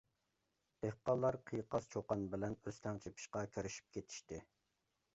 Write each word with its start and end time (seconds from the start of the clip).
دېھقانلار 0.85 1.37
قىيقاس 1.51 1.87
چۇقان 1.97 2.25
بىلەن 2.33 2.59
ئۆستەڭ 2.59 3.01
چېپىشقا 3.07 3.47
كىرىشىپ 3.55 3.97
كېتىشتى. 3.99 4.45